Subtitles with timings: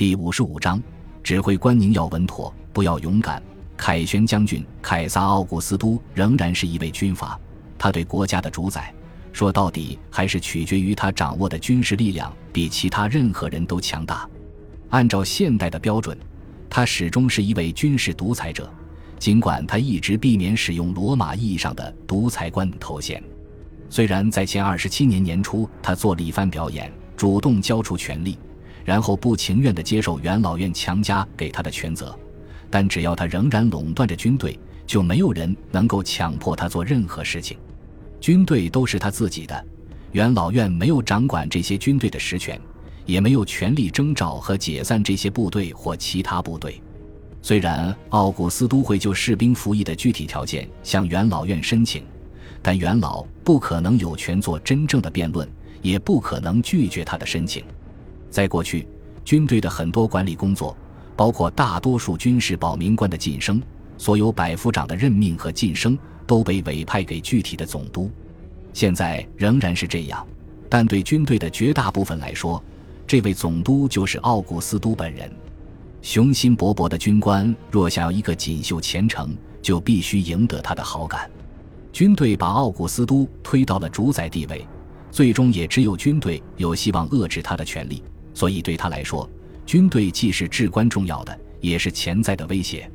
[0.00, 0.82] 第五十五章，
[1.22, 3.42] 指挥官您要稳妥，不要勇敢。
[3.76, 7.38] 凯旋将军凯撒·奥古斯都仍然是一位军阀，
[7.76, 8.94] 他对国家的主宰，
[9.30, 14.26] 说到底还是取决于他掌握的军事力量比其他任何人都强大。
[14.88, 16.16] 按照现代的标准，
[16.70, 18.72] 他始终是一位军事独裁者，
[19.18, 23.22] 尽管他一直避免使用罗马意义上的独裁官头衔。
[23.90, 28.38] 虽然在前二十七年年初，他做了一番表演，主动交出权力。
[28.84, 32.18] 然后不情愿地接受元老院强加给他的权责，
[32.68, 37.58] 但只要他仍然垄断着军队，就没有人能够强迫他做任何事情。
[38.20, 39.64] 军队都是他自己的，
[40.12, 42.60] 元老院没有掌管这些军队的实权，
[43.06, 46.80] 也没有权力征召和解散这些部队或其他部队。
[47.42, 52.04] 虽然奥古斯都会就士兵服役的具体条件向元老院申请，
[52.60, 55.48] 但元老不可能有权做真正的辩论，
[55.80, 57.64] 也不可能拒绝他的申请。
[58.30, 58.86] 在过去，
[59.24, 60.76] 军队的很多管理工作，
[61.16, 63.60] 包括大多数军事保民官的晋升、
[63.98, 68.10] 所有百夫长的任命和晋升，都被委派给具体的总督。
[68.72, 70.24] 现在仍然是这样，
[70.68, 72.62] 但对军队的绝大部分来说，
[73.06, 75.30] 这位总督就是奥古斯都本人。
[76.00, 81.28] 雄心勃勃的军官若想要一个锦绣前程，就必须赢得他的好感。
[81.92, 84.64] 军队把奥古斯都推到了主宰地位，
[85.10, 88.02] 最终也只有军队有希望遏制他的权利。
[88.40, 89.28] 所以，对他来说，
[89.66, 92.90] 军队既是至关重要的，也是潜在的威胁。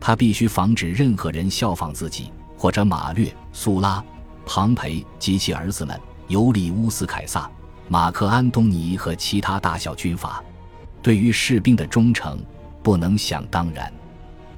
[0.00, 4.02] 他必须防止任何人效仿自己，或者马略、苏拉、
[4.46, 7.50] 庞培及其儿子们尤利乌斯·凯撒、
[7.86, 10.42] 马克·安东尼和其他大小军阀。
[11.02, 12.38] 对于士兵的忠诚，
[12.82, 13.92] 不能想当然。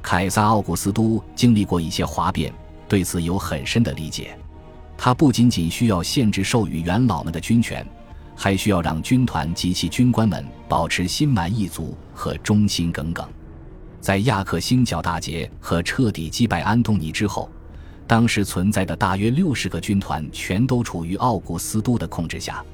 [0.00, 2.54] 凯撒·奥古斯都经历过一些哗变，
[2.86, 4.38] 对此有很深的理解。
[4.96, 7.84] 他不仅仅需要限制授予元老们的军权。
[8.42, 13.28] 还需要让军团及其军官们保持心满意足和忠心耿耿。
[14.00, 17.50] 在亚克星角大捷和彻底击败安东尼之后，
[18.06, 22.64] 当时存在的大约六十个军团全都处于奥古斯都的控制下。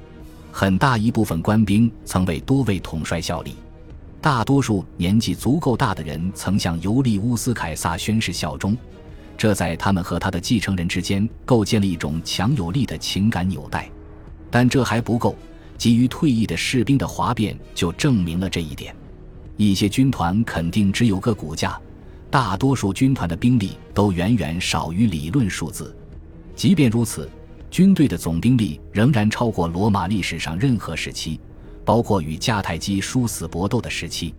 [0.53, 3.53] 很大一部分官兵曾为多位统帅效力，
[4.21, 8.77] 大多数年纪足够大的人曾向尤利乌斯·凯撒宣誓效忠，
[9.37, 13.89] 这在他们和他的继承人之间构建了一种强有力的情感纽带。
[14.49, 15.35] 但这还不够。
[15.77, 18.95] 急于退役的士兵的哗变就证明了这一点。
[19.55, 21.79] 一些军团肯定只有个骨架，
[22.29, 25.95] 大多数军团的兵力都远远少于理论数字。
[26.55, 27.29] 即便如此，
[27.71, 31.39] 军队的总兵力仍然超过罗马历史上任何时期，
[31.83, 34.33] 包括与迦太基殊死搏斗的时期。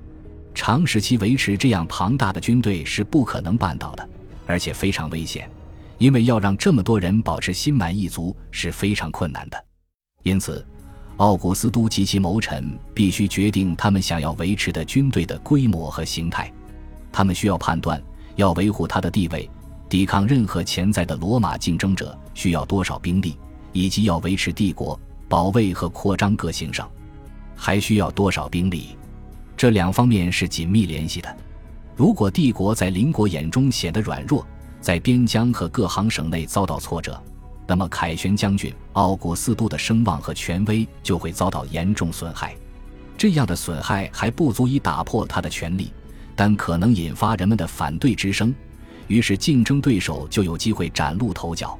[0.54, 4.08] 长时期维持这样庞大的军队是不可能办到的，
[4.46, 5.50] 而且非常危险，
[5.98, 9.64] 因为要让这么多人保持心满意足是非常困难的。
[10.22, 10.64] 因此。
[11.18, 16.52] 奥古斯都及其谋臣必须决定他们想要维持的军队的规模和形态。
[17.10, 18.00] 他们需要判断，
[18.36, 19.50] 要维护他的地位，
[19.88, 23.36] 抵抗任何潜在的罗马竞争者需要多少兵力，
[23.72, 26.88] 以及要维持帝国、保卫和扩张各行省，
[27.56, 28.96] 还需要多少兵力。
[29.56, 31.36] 这两方面是紧密联系的。
[31.96, 34.46] 如果帝国在邻国眼中显得软弱，
[34.80, 37.20] 在边疆和各行省内遭到挫折。
[37.70, 42.56] 那么，凯旋将军奥古斯都的声望和权威就会遭到严重损害。
[43.18, 45.92] 这样的损害还不足以打破他的权力，
[46.34, 48.54] 但可能引发人们的反对之声，
[49.06, 51.78] 于是竞争对手就有机会崭露头角。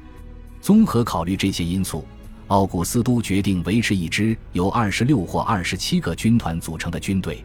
[0.61, 2.05] 综合考虑这些因素，
[2.49, 7.43] 奥古斯都决定维持一支由二十六或二十七个军团组成的军队。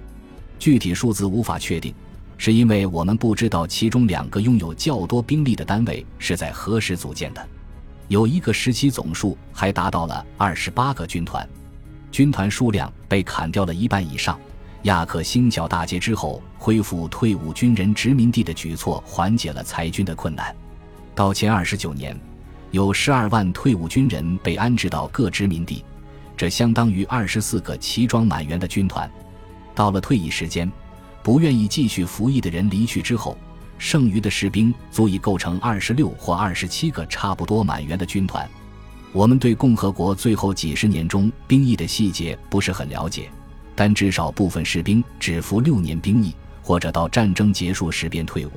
[0.58, 1.94] 具体数字无法确定，
[2.36, 7.48] 是因为我们不知道其中两个拥有较多兵力的单位是在何时组建的。
[8.08, 11.48] 有一个时期，总数还达到了二十八个军团，
[12.10, 14.38] 军团数量被砍掉了一半以上。
[14.82, 20.54] 亚克星角大捷之后，恢复退伍军人殖民地的举措缓解了裁军的困难。
[21.14, 22.14] 到前二十九年，
[22.70, 25.82] 有十二万退伍军人被安置到各殖民地，
[26.36, 29.10] 这相当于二十四个齐装满员的军团。
[29.74, 30.70] 到了退役时间，
[31.22, 33.38] 不愿意继续服役的人离去之后。
[33.78, 38.48] 剩余的士兵足以构成二十六或二十七个差不多满员的军团。
[39.12, 43.30] 我们对共和国最后几十年中兵役的细节不是很了解，
[43.74, 48.50] 但至少部分士兵只服六年兵役，或者到战争结束时便退伍。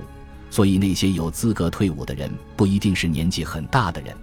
[0.49, 4.15] 所以那些有资格退伍的人不一定是年纪很大的人。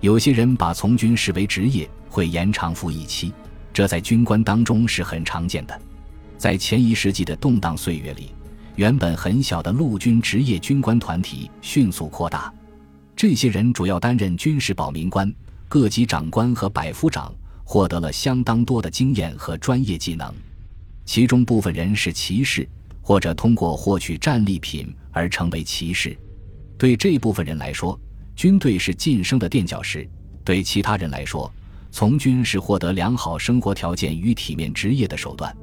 [0.00, 3.32] 有些人把从军视为职业，会延长服役期，
[3.72, 5.80] 这在军官当中是很常见的。
[6.36, 8.30] 在前一世纪的动荡岁月里。
[8.76, 12.52] 原本很小的陆军职业军官团体迅速扩大，
[13.14, 15.32] 这些人主要担任军事保民官、
[15.68, 17.32] 各级长官和百夫长，
[17.62, 20.34] 获得了相当多的经验和专业技能。
[21.04, 22.68] 其中部分人是骑士，
[23.00, 26.16] 或者通过获取战利品而成为骑士。
[26.76, 27.98] 对这部分人来说，
[28.34, 30.00] 军队是晋升的垫脚石；
[30.42, 31.48] 对其他人来说，
[31.92, 35.56] 从军是获得良好生活条件与体面职业的手段。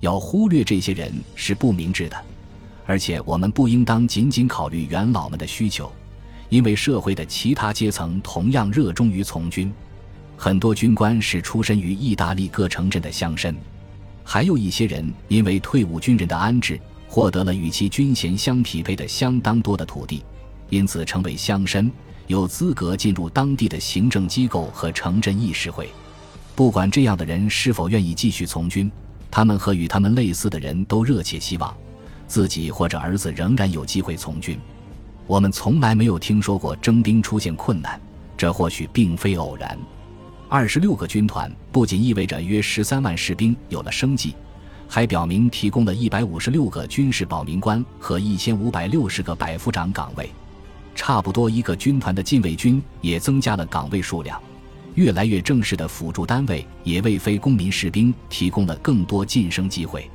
[0.00, 2.16] 要忽略这些人是不明智的，
[2.86, 5.90] 而且我们不应当仅仅考虑元老们的需求，
[6.48, 9.72] 因为社会的其他阶层同样热衷于从军。
[10.36, 13.54] 很多军官是出身于意大利各城镇的乡绅，
[14.22, 16.78] 还有一些人因为退伍军人的安置，
[17.08, 20.22] 获得了与其军衔相匹配的相当多的土地，
[20.68, 21.90] 因此成为乡绅，
[22.26, 25.88] 有资格进入当地的行政机构和城镇议事会。
[26.54, 28.90] 不管这样的人是否愿意继续从军，
[29.30, 31.74] 他们和与他们类似的人都热切希望
[32.26, 34.58] 自己或者儿子仍然有机会从军。
[35.26, 38.00] 我们从来没有听说过征兵出现困难，
[38.36, 39.76] 这或许并非偶然。
[40.48, 44.34] 二十六个军团不仅意味着约十三万士兵有了生计，
[44.86, 50.30] 还表明提供了一百五十六个军事保民官和一千五百六十个百夫长岗位。
[50.94, 54.40] 差不多一个军团的禁卫军也增加了岗位数量。
[54.94, 60.08] 越来越正式的辅助单位也为非公民士兵提供了更多晋升机会。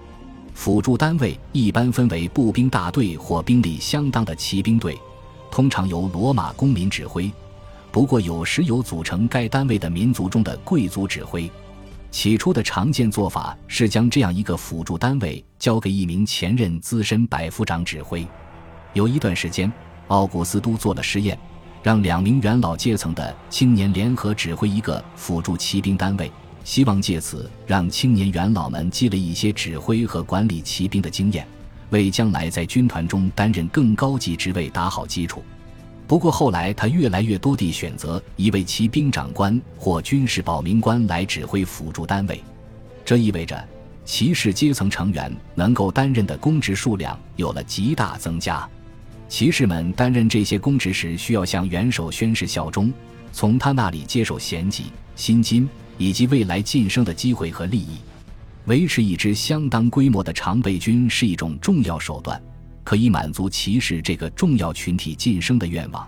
[0.62, 4.96] 辅助单位一般分为步兵大队或兵力相当的骑兵队，
[5.50, 7.32] 通常由罗马公民指挥。
[7.92, 11.50] 不过，有时有组成该单位的民族中的贵族指挥。
[12.12, 18.24] 起初的常见做法是将这样一个辅助单位交给一名前任资深百夫长指挥。
[18.94, 19.74] 有一段时间，
[20.10, 21.36] 奥古斯都做了实验，
[21.82, 26.32] 让两名元老阶层的青年联合指挥一个辅助骑兵单位，
[26.64, 31.46] 希望借此让青年元老们积累一些指挥和管理骑兵的经验，
[31.90, 35.44] 为将来在军团中担任更高级职位打好基础。
[36.08, 42.44] 不过后来，他越来越多地选择一位骑兵长官或军事保民官来指挥辅助单位，
[43.06, 43.68] 这意味着
[44.04, 48.68] 骑士阶层成员能够担任的公职数量有了极大增加。
[49.30, 52.92] 骑士们担任这些公职时，需要向元首宣誓效忠，
[53.32, 57.98] 从他那里接受衔级、薪金以及未来晋升的机会和利益。
[58.66, 62.42] 维持一支相当规模的常备军是一种重要手段。
[62.84, 66.06] 可以满足骑士这个重要群体晋升的愿望，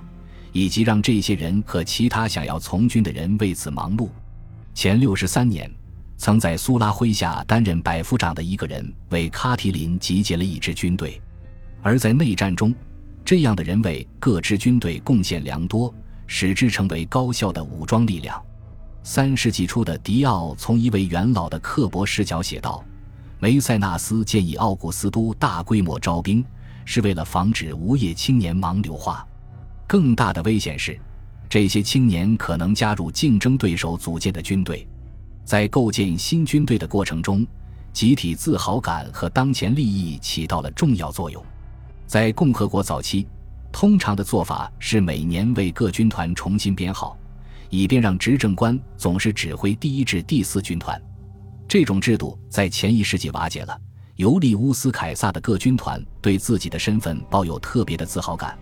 [0.52, 4.10] 以及让这些人和其他想要从军的人为此忙碌。
[4.74, 5.72] 前六十三年，
[6.18, 11.22] 曾在苏拉麾下担任百夫长的一个人为卡提林集结了一支军队，
[11.84, 12.74] 而在内战中，
[13.24, 15.94] 这样的人为各支军队贡献良多，
[16.26, 18.44] 使之成为高效的武装力量。
[19.04, 22.84] 三世纪初的迪奥从一位元老的刻薄视角写道
[23.38, 26.44] ：“梅塞纳斯建议奥古斯都大规模招兵。”
[26.86, 29.26] 是为了防止无业青年盲流化。
[29.88, 31.00] 更大的危险是，
[31.48, 34.86] 这些青年可能加入竞争对手组建的军队。
[35.46, 37.48] 在构建新军队的过程中，
[37.94, 41.42] 集体自豪感和当前利益起到了重要作用。
[42.06, 43.26] 在共和国早期，
[43.72, 47.18] 通常的做法是每年为各军团重新编号，
[47.74, 51.02] 以便让执政官总是指挥第一至第四军团。
[51.68, 53.76] 这种制度在前一世纪瓦解了。
[54.18, 58.56] 尤利乌斯·凯撒的各军团对自己的身份抱有特别的自豪感，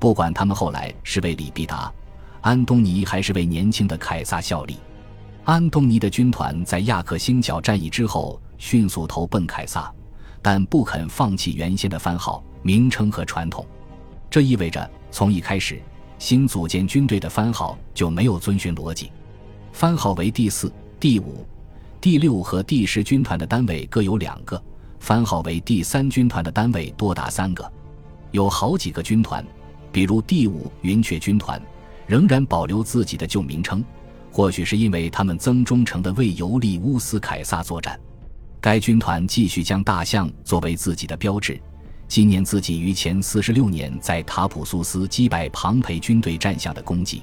[0.00, 1.92] 不管他们后来是为李必达、
[2.40, 4.78] 安东尼还是为年轻的凯撒效力。
[5.44, 9.92] 安东尼的军团在亚克星角战役之后迅速投奔凯撒，
[10.40, 13.66] 但不肯放弃原先的番号、名称和传统。
[14.30, 15.82] 这意味着从一开始，
[16.24, 19.12] 新组建军队的番号就没有遵循逻辑。
[19.74, 21.46] 番号为第四、第五、
[22.00, 24.58] 第六和第十军团的单位各有两个。
[24.98, 27.70] 番号为第三军团的单位多达三个，
[28.30, 29.44] 有好几个军团，
[29.92, 31.60] 比如第五云雀军团，
[32.06, 33.84] 仍然保留自己的旧名称，
[34.32, 38.00] 或许是因为他们曾忠诚地为尤利乌斯·凯撒作战。
[38.62, 41.60] 该军团继续将大象作为自己的标志，
[42.06, 47.22] 纪念自己于前四十六年在塔普苏斯击败庞培军队战下的功绩。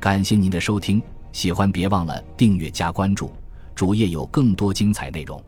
[0.00, 1.00] 感谢您的收听，
[1.32, 3.30] 喜欢别忘了订阅加关注，
[3.74, 5.42] 主页有更多精彩内容。